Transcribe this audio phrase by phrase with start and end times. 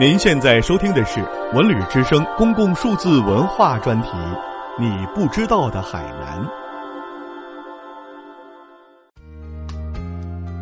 [0.00, 1.20] 您现在收听的是
[1.52, 4.08] 文旅之声公共数字文化专题
[4.80, 6.42] 《你不知道的海南》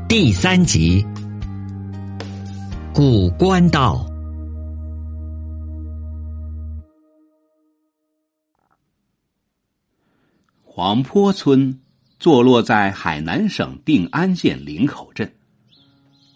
[0.09, 1.01] 第三集
[2.93, 4.05] 《古关道》。
[10.65, 11.79] 黄坡村
[12.19, 15.33] 坐落在海南省定安县林口镇。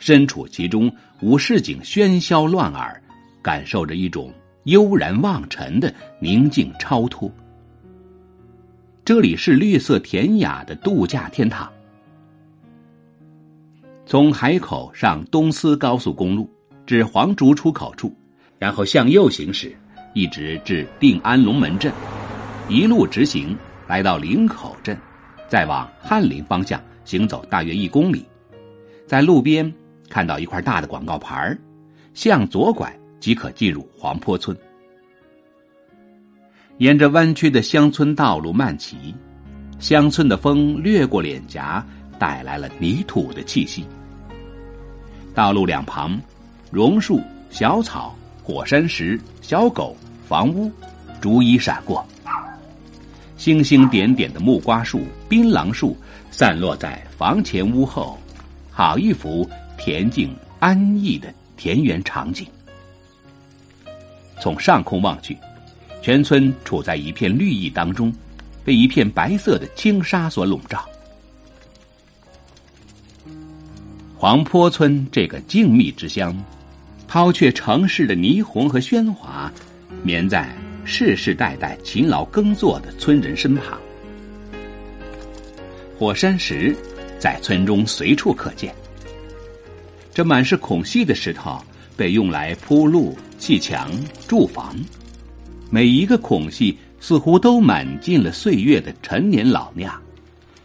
[0.04, 3.02] 身处其中，无市井喧嚣乱耳，
[3.40, 4.30] 感受着一种
[4.64, 5.90] 悠然忘尘的
[6.20, 7.32] 宁静超脱。
[9.02, 11.72] 这里是绿色田雅的度假天堂。
[14.04, 16.50] 从海口上东丝高速公路
[16.84, 18.14] 至黄竹出口处，
[18.58, 19.74] 然后向右行驶，
[20.12, 21.90] 一直至定安龙门镇，
[22.68, 23.56] 一路直行
[23.88, 24.94] 来到林口镇，
[25.48, 28.22] 再往翰林方向行走大约一公里，
[29.06, 29.74] 在路边。
[30.08, 31.56] 看到一块大的广告牌
[32.12, 34.56] 向左拐即可进入黄坡村。
[36.78, 39.14] 沿着弯曲的乡村道路漫骑，
[39.78, 41.84] 乡村的风掠过脸颊，
[42.18, 43.86] 带来了泥土的气息。
[45.34, 46.20] 道路两旁，
[46.70, 50.70] 榕树、小草、火山石、小狗、房屋，
[51.20, 52.04] 逐一闪过。
[53.36, 55.96] 星星点点的木瓜树、槟榔树
[56.30, 58.18] 散落在房前屋后，
[58.70, 59.48] 好一幅。
[59.78, 62.46] 恬静安逸的田园场景。
[64.40, 65.36] 从上空望去，
[66.02, 68.12] 全村处在一片绿意当中，
[68.64, 70.84] 被一片白色的轻纱所笼罩。
[74.16, 76.36] 黄坡村这个静谧之乡，
[77.06, 79.52] 抛却城市的霓虹和喧哗，
[80.02, 83.78] 眠在世世代代勤劳耕作的村人身旁。
[85.98, 86.74] 火山石
[87.18, 88.74] 在村中随处可见。
[90.14, 91.60] 这满是孔隙的石头
[91.96, 93.90] 被用来铺路、砌墙、
[94.28, 94.72] 筑房，
[95.70, 99.92] 每一个孔隙似乎都满尽了岁月的陈年老酿，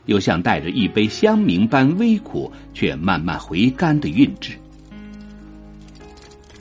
[0.06, 4.51] 又像带着一杯香茗般微苦却慢慢回甘的韵致。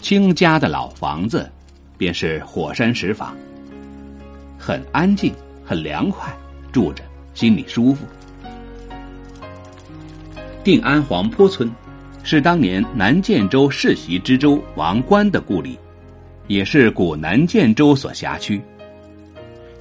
[0.01, 1.51] 清家的老房子，
[1.99, 3.37] 便是火山石房，
[4.59, 6.35] 很安静，很凉快，
[6.73, 7.05] 住着
[7.35, 8.07] 心里舒服。
[10.65, 11.71] 定安黄坡村。
[12.23, 15.79] 是当年南建州世袭知州王冠的故里，
[16.47, 18.61] 也是古南建州所辖区。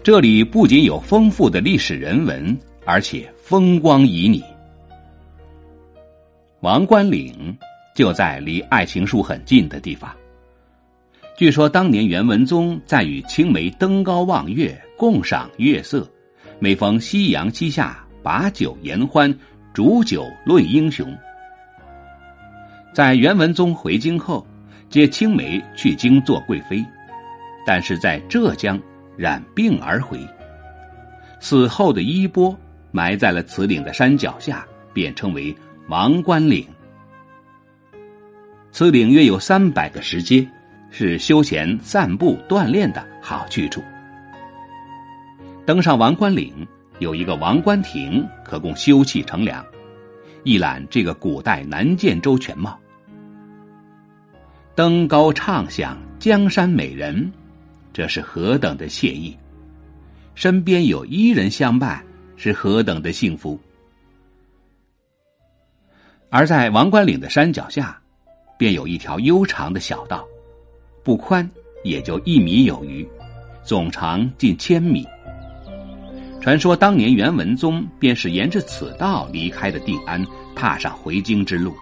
[0.01, 4.41] 这里不仅有丰富的历史人文，而且风光旖旎。
[6.61, 7.55] 王冠岭
[7.93, 10.09] 就在离爱情树很近的地方。
[11.35, 16.09] 据说当年袁文宗在与青梅登高望月，共赏月色，
[16.59, 19.31] 每逢夕阳西下，把酒言欢，
[19.73, 21.15] 煮酒论英雄。
[22.97, 24.43] 在元文宗回京后，
[24.89, 26.83] 接青梅去京做贵妃，
[27.63, 28.81] 但是在浙江
[29.15, 30.19] 染病而回。
[31.39, 32.57] 死后的衣钵
[32.89, 34.65] 埋在了此岭的山脚下，
[34.95, 35.55] 便称为
[35.89, 36.67] 王官岭。
[38.71, 40.49] 此岭约有三百个石阶，
[40.89, 43.79] 是休闲散步锻炼的好去处。
[45.67, 49.63] 登上王官岭，有一个王官亭，可供休憩乘凉，
[50.41, 52.75] 一览这个古代南建州全貌。
[54.77, 57.31] 登高畅享江山美人，
[57.91, 59.35] 这是何等的惬意！
[60.35, 62.05] 身边有伊人相伴，
[62.35, 63.59] 是何等的幸福！
[66.29, 67.99] 而在王冠岭的山脚下，
[68.55, 70.23] 便有一条悠长的小道，
[71.03, 71.49] 不宽
[71.83, 73.03] 也就一米有余，
[73.63, 75.03] 总长近千米。
[76.39, 80.23] 传说当年元文宗便是沿着此道离开的定安，
[80.55, 81.75] 踏上回京之路。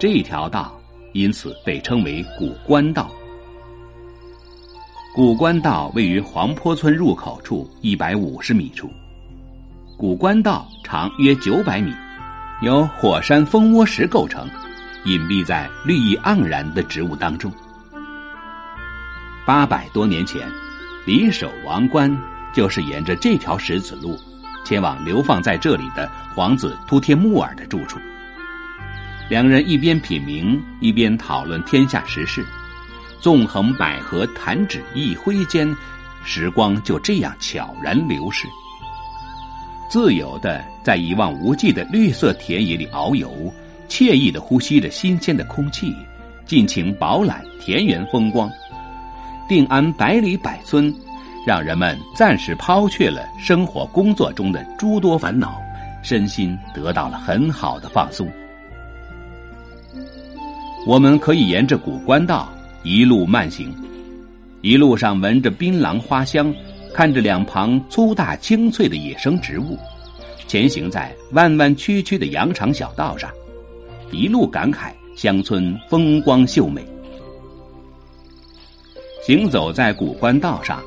[0.00, 0.75] 这条道。
[1.16, 3.10] 因此被称为古关道。
[5.14, 8.90] 古关道位于黄坡村入口处一百五十米处。
[9.96, 11.90] 古关道长约九百米，
[12.60, 14.46] 由火山蜂窝石构成，
[15.06, 17.50] 隐蔽在绿意盎然的植物当中。
[19.46, 20.46] 八百多年前，
[21.06, 22.14] 李守王冠
[22.52, 24.18] 就是沿着这条石子路，
[24.66, 27.98] 前往流放在这里的皇子突帖木儿的住处。
[29.28, 32.46] 两人一边品茗，一边讨论天下时事，
[33.20, 35.68] 纵横捭阖，弹指一挥间，
[36.24, 38.46] 时光就这样悄然流逝。
[39.90, 43.52] 自由的在一望无际的绿色田野里遨游，
[43.88, 45.92] 惬意的呼吸着新鲜的空气，
[46.44, 48.48] 尽情饱览田园风光。
[49.48, 50.94] 定安百里百村，
[51.44, 55.60] 让人们暂时抛却了生活工作中的诸多烦恼，
[56.00, 58.30] 身心得到了很好的放松。
[60.86, 62.48] 我们可以沿着古关道
[62.84, 63.74] 一路慢行，
[64.60, 66.54] 一路上闻着槟榔花香，
[66.94, 69.76] 看着两旁粗大青翠的野生植物，
[70.46, 73.28] 前行在弯弯曲曲的羊肠小道上，
[74.12, 76.86] 一路感慨乡村风光秀美。
[79.24, 80.80] 行走在古关道上，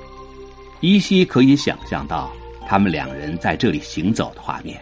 [0.79, 2.31] 依稀可以想象到
[2.65, 4.79] 他们两人在这里行走的画面：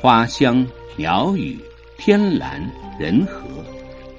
[0.00, 0.66] 花香、
[0.96, 1.58] 鸟语、
[1.98, 2.66] 天蓝、
[2.98, 3.49] 人和。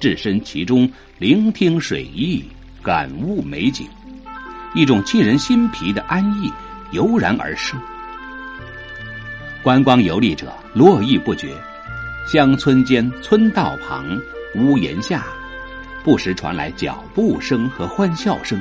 [0.01, 2.43] 置身其中，聆听水意，
[2.81, 3.87] 感悟美景，
[4.73, 6.51] 一种沁人心脾的安逸
[6.89, 7.79] 油然而生。
[9.61, 11.53] 观光游历者络绎不绝，
[12.27, 14.19] 乡村间、村道旁、
[14.55, 15.23] 屋檐下，
[16.03, 18.59] 不时传来脚步声和欢笑声。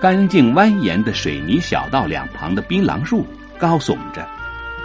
[0.00, 3.26] 干净蜿蜒的水泥小道两旁的槟榔树
[3.58, 4.26] 高耸着，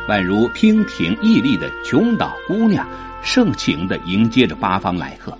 [0.07, 2.87] 宛如娉婷屹立的琼岛姑娘。
[3.27, 5.35] 盛情的迎接着八方来客，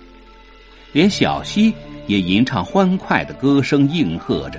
[0.90, 1.72] 连小溪
[2.08, 4.58] 也吟唱欢快的歌声应和着。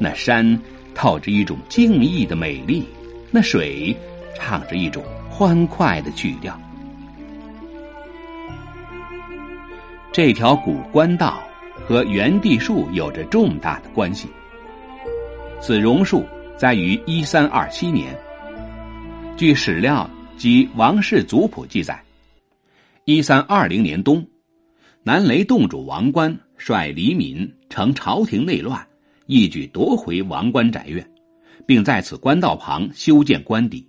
[0.00, 0.60] 那山
[0.96, 2.84] 透着一种静谧的美丽，
[3.30, 3.96] 那水
[4.34, 6.60] 唱着一种欢快的曲调。
[10.10, 11.40] 这条古官道
[11.86, 14.28] 和元地树有着重大的关系。
[15.60, 16.26] 此榕树
[16.56, 18.12] 栽于一三二七年，
[19.42, 20.08] 据史料。
[20.36, 22.00] 及王氏族谱记载，
[23.04, 24.24] 一三二零年冬，
[25.02, 28.84] 南雷洞主王冠率黎民乘朝廷内乱，
[29.26, 31.04] 一举夺回王冠宅院，
[31.66, 33.84] 并在此官道旁修建官邸。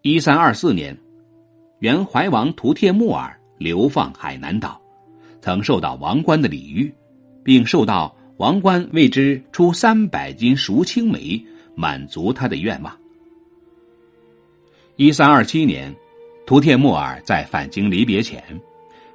[0.00, 0.96] 一三二四年，
[1.80, 4.80] 原怀王图帖木儿流放海南岛，
[5.42, 6.92] 曾受到王冠的礼遇，
[7.42, 11.42] 并受到王冠为之出三百斤熟青梅，
[11.74, 13.03] 满足他的愿望。
[14.96, 15.92] 一三二七年，
[16.46, 18.40] 图帖木儿在返京离别前，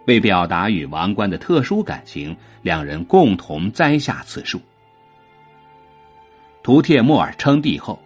[0.07, 4.59] 为表达与王冠的特殊感情，两人共同栽下此树。
[6.63, 7.97] 图帖木儿称帝后，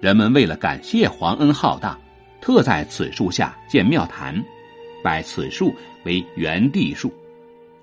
[0.00, 1.98] 人们为了感谢皇恩浩荡，
[2.40, 4.40] 特在此树下建庙坛，
[5.02, 5.74] 拜此树
[6.04, 7.12] 为元帝树，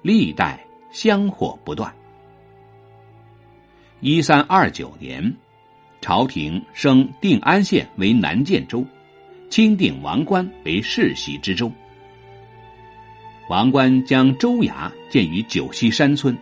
[0.01, 1.93] 历代香火不断。
[3.99, 5.35] 一三二九年，
[5.99, 8.85] 朝廷升定安县为南建州。
[9.49, 11.71] 钦定王冠为世袭之州，
[13.49, 16.37] 王冠将州衙建于九溪山村。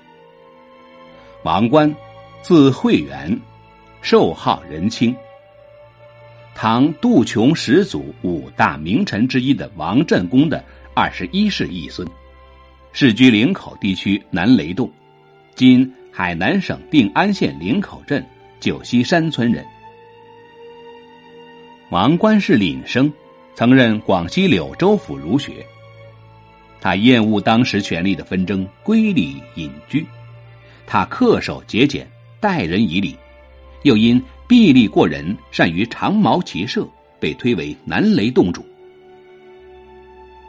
[1.44, 1.94] 王冠，
[2.42, 3.40] 字惠元，
[4.02, 5.16] 寿号仁清。
[6.56, 10.64] 唐杜琼始祖五大名臣之一的王振公的
[10.94, 12.08] 二十一世裔孙，
[12.92, 14.92] 世居岭口地区南雷洞，
[15.54, 18.26] 今海南省定安县岭口镇
[18.60, 19.64] 九溪山村人。
[21.96, 23.10] 王冠是廪生，
[23.54, 25.66] 曾任广西柳州府儒学。
[26.82, 30.06] 他厌恶当时权力的纷争，归里隐居。
[30.86, 32.06] 他恪守节俭，
[32.42, 33.16] 待人以礼，
[33.84, 36.86] 又因臂力过人，善于长矛骑射，
[37.18, 38.66] 被推为南雷洞主。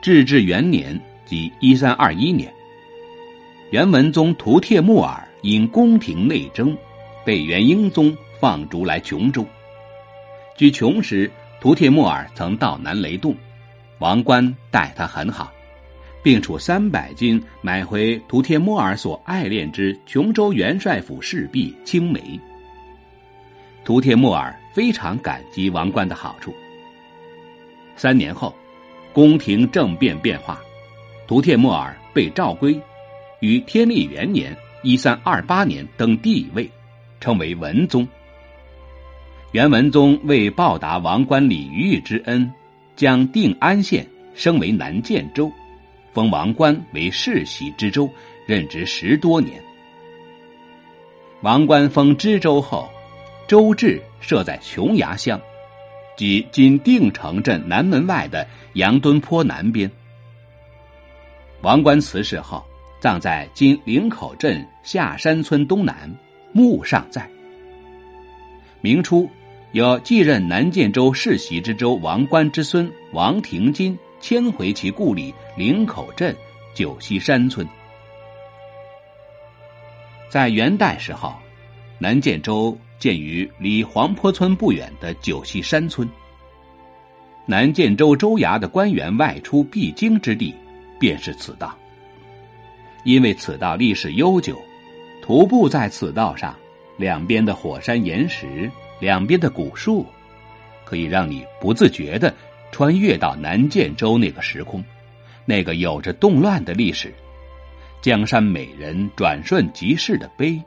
[0.03, 2.53] 至治元年，即一三二一年，
[3.71, 6.77] 元文宗图帖木儿因宫廷内争，
[7.25, 9.47] 被元英宗放逐来琼州。
[10.56, 11.31] 据穷时，
[11.61, 13.37] 图帖木儿曾到南雷洞，
[13.99, 15.53] 王冠待他很好，
[16.23, 22.40] 并处三百金买回图帖木儿所爱恋之琼州元帅府侍婢青梅。
[23.85, 26.54] 图帖木儿非常感激王冠的好处。
[27.95, 28.54] 三年后，
[29.12, 30.59] 宫廷政变变化，
[31.26, 32.81] 图帖木儿被召归，
[33.40, 36.71] 于天历元年（一三二八年）登帝位，
[37.21, 38.09] 称为文宗。
[39.53, 42.53] 元文宗为报答王冠李玉之恩，
[42.95, 45.50] 将定安县升为南建州，
[46.12, 48.11] 封王冠为世袭知州，
[48.47, 49.62] 任职十多年。
[51.43, 52.91] 王冠封知州后，
[53.47, 55.41] 州治设在琼崖乡，
[56.17, 59.91] 即今定城镇南门外的杨墩坡南边。
[61.62, 62.62] 王冠辞世后，
[63.00, 66.12] 葬在今岭口镇下山村东南，
[66.53, 67.26] 墓尚在。
[68.87, 69.28] 明初。
[69.73, 76.35] 有继任南建州世袭之州王冠之孙王廷金迁回其故里岭口镇
[76.73, 77.66] 九溪山村。
[80.31, 81.35] 在元代时候，
[81.99, 86.09] 南建州建于离黄坡村不远的九溪山村。
[87.45, 90.55] 南建州州衙的官员外出必经之地，
[90.97, 91.76] 便是此道。
[93.02, 94.57] 因为此道历史悠久，
[95.21, 96.57] 徒步在此道上，
[96.97, 98.71] 两边的火山岩石。
[98.99, 100.07] 两边的古树，
[100.87, 102.35] 可以让你不自觉的
[102.73, 104.83] 穿越到南建州那个时空，
[105.45, 107.12] 那个有着动乱的历史，
[108.00, 110.59] 江山美人转瞬即逝的悲，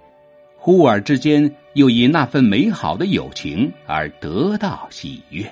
[0.55, 5.51] 忽而之间又以那份美好的友情而得到喜悦。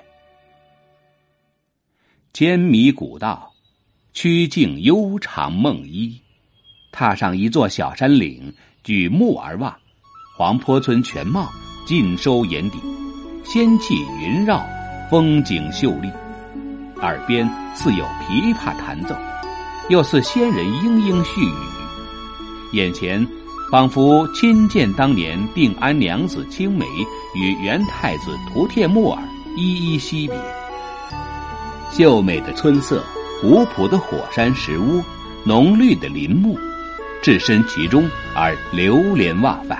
[2.31, 3.51] 千米古道，
[4.13, 6.21] 曲径悠长梦依，
[6.91, 8.53] 踏上一座小山岭，
[8.83, 9.75] 举目而望，
[10.37, 11.51] 黄坡村全貌
[11.83, 12.77] 尽收眼底，
[13.43, 14.63] 仙气云绕，
[15.09, 16.11] 风景秀丽。
[17.01, 19.15] 耳边似有琵琶弹奏，
[19.89, 21.53] 又似仙人嘤嘤絮语，
[22.73, 23.27] 眼前
[23.71, 26.85] 仿佛亲见当年定安娘子青梅
[27.33, 29.19] 与元太子图帖木儿
[29.55, 30.39] 依依惜别。
[31.91, 33.03] 秀美的春色，
[33.41, 35.01] 古朴的火山石屋，
[35.43, 36.55] 浓绿的林木，
[37.23, 39.79] 置身其中而流连忘返。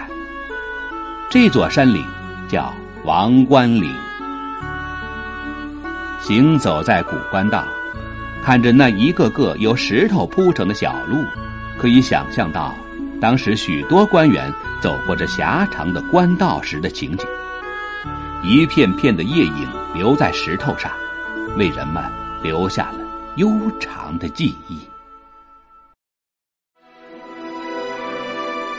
[1.29, 2.05] 这座山岭
[2.47, 3.93] 叫王关岭。
[6.21, 7.65] 行走在古关道，
[8.41, 11.17] 看着那一个个由石头铺成的小路，
[11.77, 12.73] 可以想象到
[13.19, 17.27] 当时许多官员走过这狭长的官道时的情景。
[18.41, 20.89] 一片片的夜影留在石头上，
[21.57, 22.01] 为人们
[22.41, 22.99] 留下了
[23.35, 24.79] 悠长的记忆。